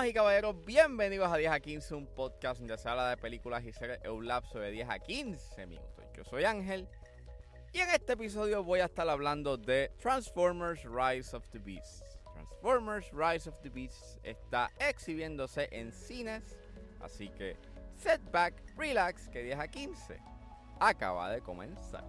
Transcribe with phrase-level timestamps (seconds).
[0.00, 3.62] Damas y caballeros, bienvenidos a 10 a 15, un podcast donde se habla de películas
[3.66, 6.06] y series en un lapso de 10 a 15 minutos.
[6.16, 6.88] Yo soy Ángel
[7.74, 12.02] y en este episodio voy a estar hablando de Transformers Rise of the Beast.
[12.32, 16.56] Transformers Rise of the Beast está exhibiéndose en cines,
[17.02, 17.58] así que
[17.98, 20.18] setback, relax, que 10 a 15
[20.80, 22.04] acaba de comenzar.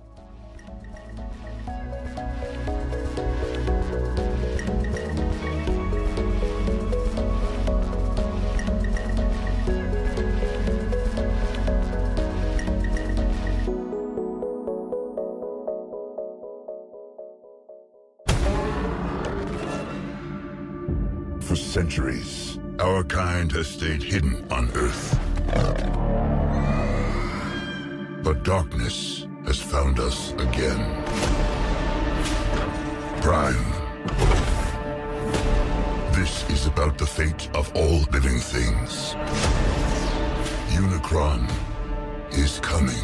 [21.51, 25.19] For centuries, our kind has stayed hidden on Earth.
[28.23, 30.79] But darkness has found us again.
[33.21, 33.65] Prime.
[36.13, 39.15] This is about the fate of all living things.
[40.71, 41.51] Unicron
[42.31, 43.03] is coming.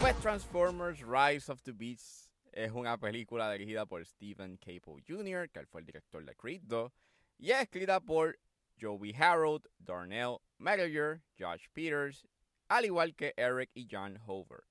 [0.00, 5.66] Pues Transformers Rise of the Beasts es una película dirigida por Stephen Caple Jr., que
[5.66, 6.92] fue el director de Creed 2,
[7.38, 8.38] y es escrita por
[8.80, 12.26] Joey Harold, Darnell Mettler, Josh Peters,
[12.68, 14.64] al igual que Eric y John Hoover.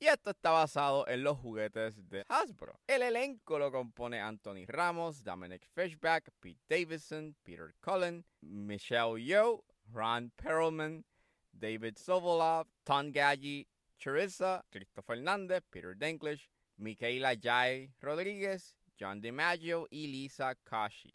[0.00, 2.78] Y esto está basado en los juguetes de Hasbro.
[2.86, 10.30] El elenco lo compone Anthony Ramos, Dominic Fishback, Pete Davidson, Peter Cullen, Michelle Yeoh, Ron
[10.36, 11.04] Perlman,
[11.52, 13.66] David Sovolov, Tom Gaggi,
[13.98, 16.46] Charissa, Christopher Hernández, Peter Dinklage,
[16.78, 21.12] Michaela Jai Rodríguez, John DiMaggio y Lisa Kashi.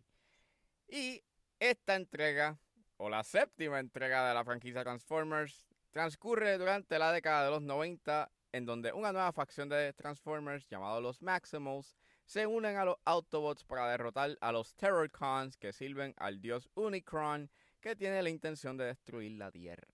[0.88, 1.24] Y
[1.60, 2.60] esta entrega,
[2.98, 8.32] o la séptima entrega de la franquicia Transformers, transcurre durante la década de los 90,
[8.52, 13.64] en donde una nueva facción de Transformers llamada los Maximals se unen a los Autobots
[13.64, 17.50] para derrotar a los Terrorcons que sirven al dios Unicron
[17.82, 19.93] que tiene la intención de destruir la Tierra.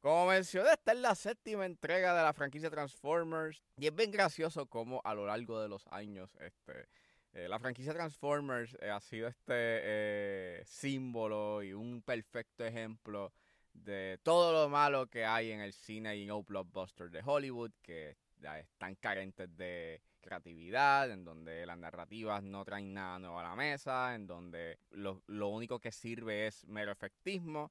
[0.00, 4.64] Como mencioné, esta es la séptima entrega de la franquicia Transformers y es bien gracioso
[4.66, 6.88] como a lo largo de los años este,
[7.32, 13.32] eh, la franquicia Transformers eh, ha sido este eh, símbolo y un perfecto ejemplo
[13.72, 17.70] de todo lo malo que hay en el cine y en los blockbusters de Hollywood,
[17.82, 18.16] que
[18.58, 24.14] están carentes de creatividad, en donde las narrativas no traen nada nuevo a la mesa,
[24.14, 27.70] en donde lo, lo único que sirve es mero efectismo.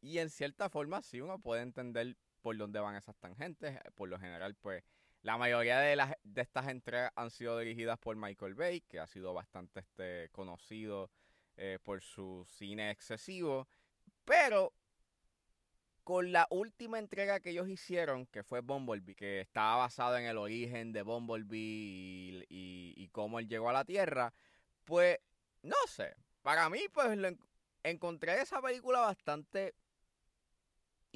[0.00, 3.78] Y en cierta forma sí uno puede entender por dónde van esas tangentes.
[3.94, 4.84] Por lo general, pues
[5.22, 9.06] la mayoría de, las, de estas entregas han sido dirigidas por Michael Bay, que ha
[9.06, 11.10] sido bastante este, conocido
[11.56, 13.66] eh, por su cine excesivo.
[14.24, 14.72] Pero
[16.04, 20.38] con la última entrega que ellos hicieron, que fue Bumblebee, que estaba basado en el
[20.38, 24.32] origen de Bumblebee y, y, cómo él llegó a la Tierra,
[24.84, 25.18] pues
[25.62, 26.14] no sé.
[26.42, 27.08] Para mí, pues
[27.82, 29.74] encontré esa película bastante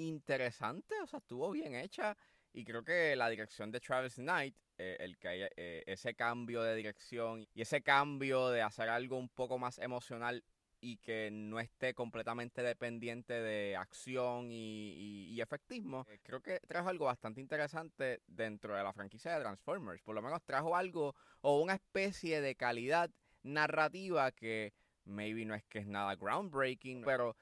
[0.09, 2.17] interesante, o sea, estuvo bien hecha.
[2.53, 6.75] Y creo que la dirección de Travis Knight, eh, el que eh, ese cambio de
[6.75, 10.43] dirección y ese cambio de hacer algo un poco más emocional
[10.81, 16.59] y que no esté completamente dependiente de acción y, y, y efectismo, eh, creo que
[16.61, 20.03] trajo algo bastante interesante dentro de la franquicia de Transformers.
[20.03, 23.11] Por lo menos trajo algo o una especie de calidad
[23.43, 24.73] narrativa que
[25.05, 27.37] maybe no es que es nada groundbreaking, pero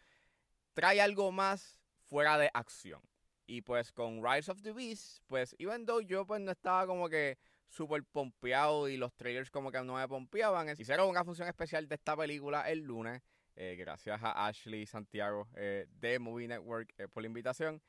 [0.74, 3.00] trae algo más fuera de acción.
[3.46, 7.08] Y pues con Rise of the Beast, pues even though yo pues no estaba como
[7.08, 7.38] que
[7.68, 11.94] súper pompeado y los trailers como que no me pompeaban, hicieron una función especial de
[11.94, 13.22] esta película el lunes,
[13.56, 17.80] eh, gracias a Ashley Santiago eh, de Movie Network eh, por la invitación.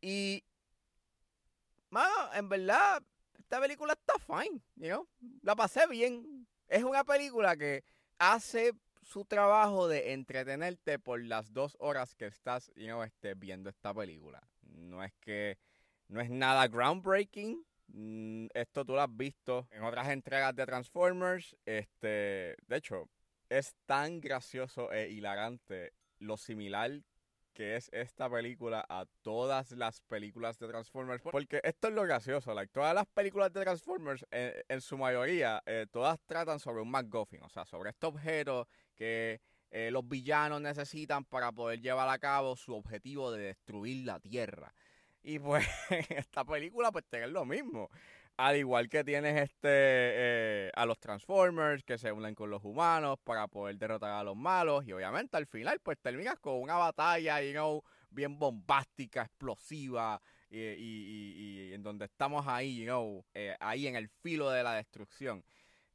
[0.00, 0.44] Y,
[1.90, 3.02] mano, en verdad,
[3.38, 5.08] esta película está fine, you
[5.42, 6.46] la pasé bien.
[6.68, 7.84] Es una película que
[8.18, 8.72] hace
[9.06, 13.94] su trabajo de entretenerte por las dos horas que estás you know, este, viendo esta
[13.94, 14.42] película.
[14.62, 15.58] No es que
[16.08, 17.64] no es nada groundbreaking.
[17.86, 21.56] Mm, esto tú lo has visto en otras entregas de Transformers.
[21.64, 23.08] Este, de hecho,
[23.48, 27.00] es tan gracioso e hilarante lo similar
[27.56, 31.22] que es esta película a todas las películas de Transformers.
[31.22, 35.62] Porque esto es lo gracioso, like, todas las películas de Transformers, eh, en su mayoría,
[35.64, 39.40] eh, todas tratan sobre un MacGuffin, o sea, sobre este objeto que
[39.70, 44.74] eh, los villanos necesitan para poder llevar a cabo su objetivo de destruir la Tierra.
[45.22, 45.66] Y pues
[46.10, 47.90] esta película pues tiene lo mismo.
[48.36, 53.18] Al igual que tienes este eh, a los Transformers que se unen con los humanos
[53.24, 54.86] para poder derrotar a los malos.
[54.86, 60.20] Y obviamente al final pues terminas con una batalla, you know, bien bombástica, explosiva.
[60.48, 64.74] Y, y, en donde estamos ahí, you know, eh, ahí en el filo de la
[64.74, 65.44] destrucción.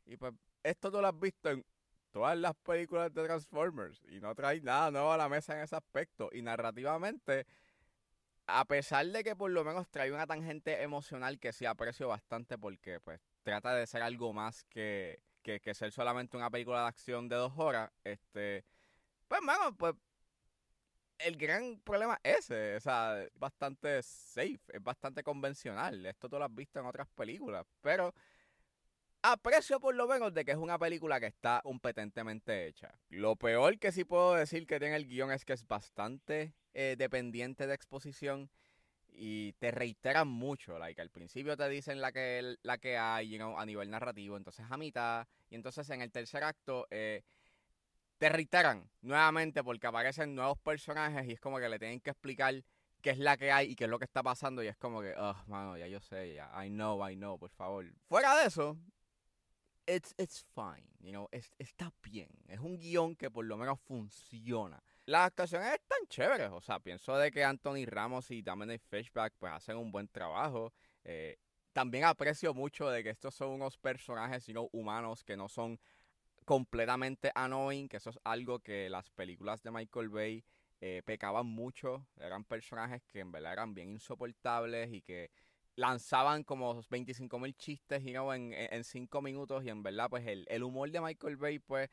[0.05, 1.65] Y pues esto tú lo has visto en
[2.11, 5.75] todas las películas de Transformers y no trae nada nuevo a la mesa en ese
[5.75, 6.29] aspecto.
[6.31, 7.45] Y narrativamente,
[8.47, 12.57] a pesar de que por lo menos trae una tangente emocional que sí aprecio bastante
[12.57, 16.87] porque pues trata de ser algo más que, que, que ser solamente una película de
[16.87, 18.65] acción de dos horas, este,
[19.27, 19.95] pues bueno, pues
[21.19, 26.05] el gran problema es ese, o sea, es bastante safe, es bastante convencional.
[26.05, 28.13] Esto tú lo has visto en otras películas, pero
[29.21, 32.93] aprecio por lo menos de que es una película que está competentemente hecha.
[33.09, 36.95] Lo peor que sí puedo decir que tiene el guion es que es bastante eh,
[36.97, 38.49] dependiente de exposición
[39.13, 43.37] y te reiteran mucho, like al principio te dicen la que la que hay, you
[43.37, 47.23] know, a nivel narrativo, entonces a mitad y entonces en el tercer acto eh,
[48.17, 52.63] te reiteran nuevamente porque aparecen nuevos personajes y es como que le tienen que explicar
[53.01, 55.01] qué es la que hay y qué es lo que está pasando y es como
[55.01, 57.85] que, oh, mano, ya yo sé, ya, I know, I know, por favor.
[58.07, 58.77] Fuera de eso,
[59.91, 61.27] it's, it's fine, you know,
[61.59, 62.29] está bien.
[62.47, 64.81] Es un guion que por lo menos funciona.
[65.05, 69.51] Las actuaciones están chéveres, o sea, pienso de que Anthony Ramos y Dominic Fishback pues
[69.51, 70.73] hacen un buen trabajo.
[71.03, 71.37] Eh,
[71.73, 75.79] también aprecio mucho de que estos son unos personajes, sino humanos que no son
[76.45, 80.43] completamente annoying, que eso es algo que las películas de Michael Bay
[80.79, 82.05] eh, pecaban mucho.
[82.17, 85.31] Eran personajes que en verdad eran bien insoportables y que
[85.75, 90.45] lanzaban como 25 mil chistes you en, en cinco minutos y en verdad pues el,
[90.49, 91.89] el humor de Michael Bay pues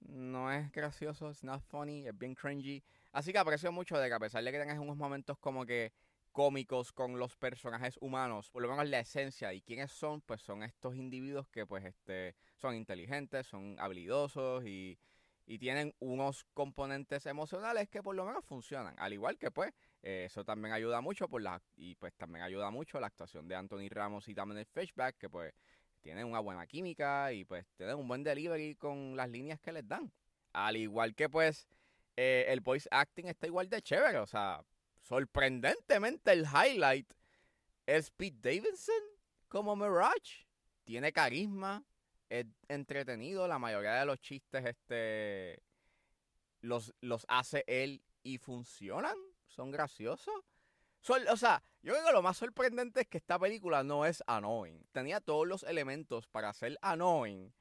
[0.00, 2.82] no es gracioso, es not funny, es bien cringy.
[3.12, 5.92] Así que aprecio mucho de que a pesar de que tengas unos momentos como que
[6.32, 10.62] cómicos con los personajes humanos, por lo menos la esencia y quiénes son, pues son
[10.62, 14.98] estos individuos que pues este son inteligentes, son habilidosos y,
[15.46, 18.94] y tienen unos componentes emocionales que por lo menos funcionan.
[18.98, 19.72] Al igual que pues
[20.02, 23.56] eh, eso también ayuda mucho por la y pues también ayuda mucho la actuación de
[23.56, 25.54] Anthony Ramos y también el Fishback que pues
[26.00, 29.86] tienen una buena química y pues tienen un buen delivery con las líneas que les
[29.86, 30.12] dan.
[30.52, 31.66] Al igual que pues
[32.16, 34.64] eh, el voice acting está igual de chévere, o sea,
[35.02, 37.12] sorprendentemente el highlight
[37.86, 39.02] es Pete Davidson
[39.48, 40.46] como Mirage.
[40.84, 41.84] Tiene carisma,
[42.28, 45.62] es entretenido, la mayoría de los chistes este
[46.60, 49.16] los, los hace él y funcionan,
[49.56, 50.34] son graciosos.
[51.30, 54.86] o sea, yo creo que lo más sorprendente es que esta película no es annoying.
[54.92, 57.52] Tenía todos los elementos para ser annoying,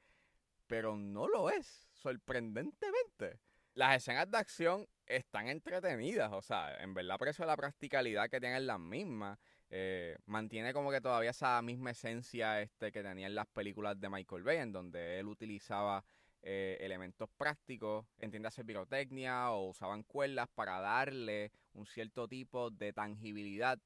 [0.68, 3.40] pero no lo es, sorprendentemente.
[3.74, 8.68] Las escenas de acción están entretenidas, o sea, en verdad aprecio la practicalidad que tienen
[8.68, 9.38] las mismas.
[9.70, 14.44] Eh, mantiene como que todavía esa misma esencia este que tenían las películas de Michael
[14.44, 16.04] Bay, en donde él utilizaba
[16.48, 23.80] eh, elementos prácticos, entiéndase pirotecnia o usaban cuerdas para darle un cierto tipo de tangibilidad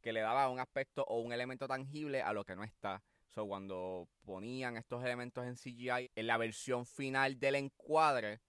[0.00, 3.02] que le daba un aspecto o un elemento tangible a lo que no está.
[3.28, 8.40] So, cuando ponían estos elementos en CGI, en la versión final del encuadre,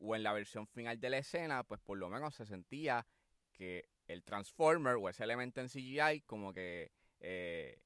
[0.00, 3.06] o en la versión final de la escena, pues por lo menos se sentía
[3.52, 7.78] que el Transformer o ese elemento en CGI como que eh,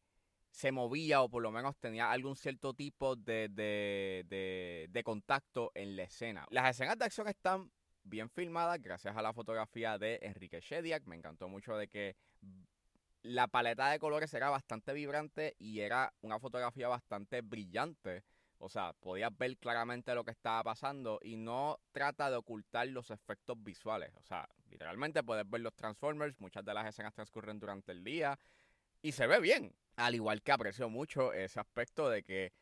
[0.55, 5.97] se movía o por lo menos tenía algún cierto tipo de, de, de, contacto en
[5.97, 6.47] la escena.
[6.51, 7.73] Las escenas de acción están
[8.05, 11.07] bien filmadas gracias a la fotografía de Enrique Shediak.
[11.07, 12.15] Me encantó mucho de que
[13.23, 18.23] la paleta de colores era bastante vibrante y era una fotografía bastante brillante.
[18.59, 23.11] O sea, podías ver claramente lo que estaba pasando y no trata de ocultar los
[23.11, 24.15] efectos visuales.
[24.19, 28.39] O sea, literalmente puedes ver los Transformers, muchas de las escenas transcurren durante el día
[29.05, 29.73] y se ve bien.
[29.97, 32.53] Al igual que aprecio mucho ese aspecto de que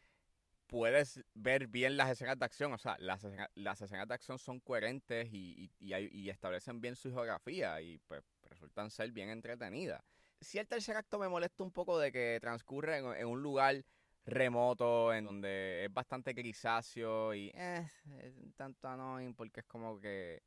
[0.66, 2.72] puedes ver bien las escenas de acción.
[2.72, 7.80] O sea, las, las escenas de acción son coherentes y, y, establecen bien su geografía
[7.80, 10.02] y pues resultan ser bien entretenidas.
[10.40, 13.84] Si el tercer acto me molesta un poco de que transcurre en un lugar
[14.26, 17.86] remoto, en donde es bastante grisáceo y eh,
[18.18, 20.42] es tanto annoying porque es como que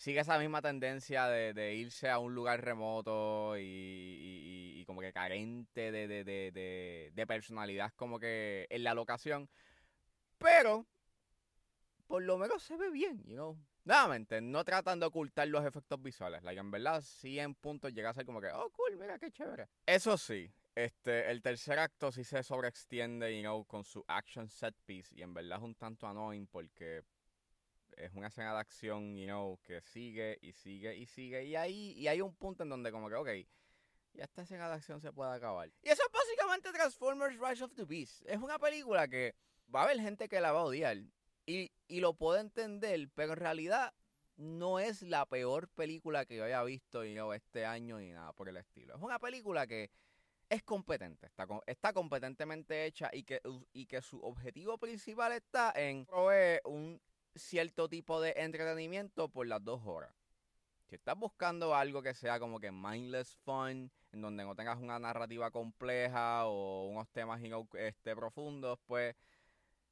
[0.00, 6.08] sigue esa misma tendencia de, irse a un lugar remoto y, como que carente de,
[6.08, 9.50] de, personalidad como que en la locación.
[10.38, 10.86] Pero,
[12.06, 13.58] por lo menos se ve bien, you know.
[13.84, 16.42] Nuevamente, no tratan de ocultar los efectos visuales.
[16.44, 19.30] Like, en verdad, sí en puntos llega a ser como que, oh, cool, mira qué
[19.30, 19.68] chévere.
[19.84, 24.74] Eso sí, este, el tercer acto sí se sobreextiende, you know, con su action set
[24.86, 25.14] piece.
[25.14, 27.02] Y en verdad es un tanto annoying porque
[28.04, 31.44] es una escena de acción, you know, que sigue y sigue y sigue.
[31.44, 33.28] Y ahí y hay un punto en donde como que, ok,
[34.14, 35.68] ya esta escena de acción se puede acabar.
[35.82, 38.22] Y eso es básicamente Transformers Rise of the Beast.
[38.26, 39.34] Es una película que
[39.74, 40.98] va a haber gente que la va a odiar.
[41.46, 43.92] Y, y lo puedo entender, pero en realidad
[44.36, 48.32] no es la peor película que yo haya visto you know, este año ni nada
[48.32, 48.94] por el estilo.
[48.94, 49.90] Es una película que
[50.48, 53.40] es competente, está, está competentemente hecha y que,
[53.72, 57.00] y que su objetivo principal está en proveer un
[57.34, 60.12] cierto tipo de entretenimiento por las dos horas.
[60.86, 64.98] Si estás buscando algo que sea como que mindless fun, en donde no tengas una
[64.98, 67.40] narrativa compleja o unos temas
[67.74, 69.14] este, profundos, pues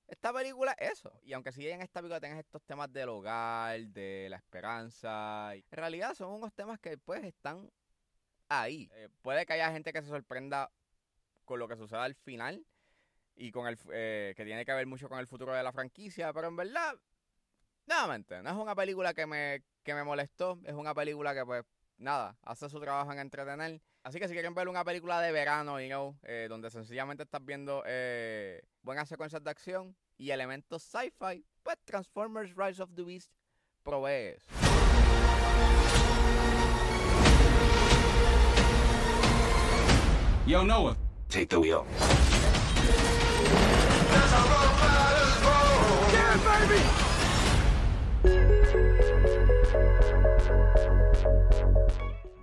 [0.08, 1.12] esta película es eso.
[1.22, 5.62] Y aunque si en esta película tengas estos temas del hogar, de la esperanza, en
[5.70, 7.70] realidad son unos temas que pues están
[8.48, 8.90] ahí.
[8.94, 10.70] Eh, puede que haya gente que se sorprenda
[11.44, 12.66] con lo que suceda al final
[13.36, 16.32] y con el eh, que tiene que ver mucho con el futuro de la franquicia,
[16.32, 16.98] pero en verdad,
[17.88, 21.64] nuevamente, no es una película que me, que me molestó, es una película que pues
[21.96, 23.80] nada, hace su trabajo en entretener.
[24.02, 27.44] Así que si quieren ver una película de verano, you know, eh, donde sencillamente estás
[27.44, 27.82] viendo
[28.82, 33.32] buenas secuencias de acción y elementos sci-fi, pues Transformers Rise of the Beast
[33.82, 34.36] provee
[40.46, 40.96] Yo, Noah.
[41.28, 41.84] Take the wheel.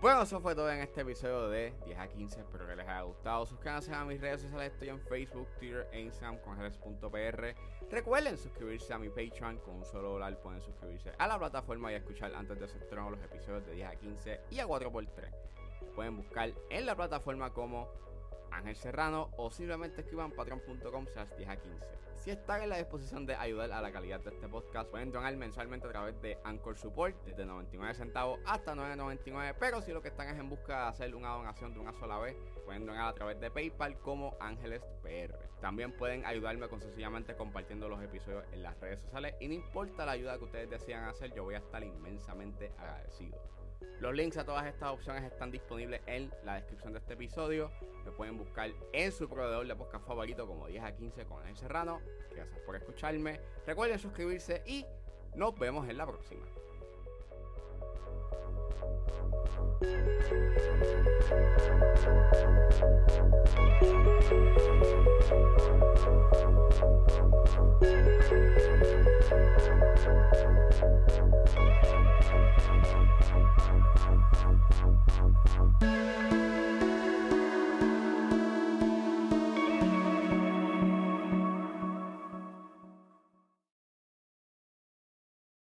[0.05, 2.41] Bueno, eso fue todo en este episodio de 10 a 15.
[2.41, 3.43] Espero que les haya gustado.
[3.47, 4.71] Suscríbanse a mis redes sociales.
[4.73, 6.59] Estoy en Facebook, Twitter e Instagram con
[7.89, 9.57] Recuerden suscribirse a mi Patreon.
[9.61, 13.19] Con un solo dólar pueden suscribirse a la plataforma y escuchar antes de hacer los
[13.19, 15.31] episodios de 10 a 15 y a 4x3
[15.95, 17.89] pueden buscar en la plataforma como
[18.55, 22.05] Ángel Serrano o simplemente escriban patreon.com slash 10 a 15.
[22.25, 25.35] Si están en la disposición de ayudar a la calidad de este podcast, pueden donar
[25.35, 29.55] mensualmente a través de Anchor Support desde 99 centavos hasta 9.99.
[29.59, 32.17] Pero si lo que están es en busca de hacer una donación de una sola
[32.17, 32.35] vez,
[32.65, 35.37] pueden donar a través de PayPal como Ángeles PR.
[35.61, 40.05] También pueden ayudarme con sencillamente compartiendo los episodios en las redes sociales y no importa
[40.05, 43.39] la ayuda que ustedes decidan hacer, yo voy a estar inmensamente agradecido.
[43.99, 47.71] Los links a todas estas opciones están disponibles en la descripción de este episodio.
[48.03, 51.55] Me pueden buscar en su proveedor de podcast favorito como 10 a 15 con el
[51.55, 52.01] Serrano.
[52.31, 53.39] Gracias por escucharme.
[53.65, 54.85] Recuerden suscribirse y
[55.35, 56.45] nos vemos en la próxima.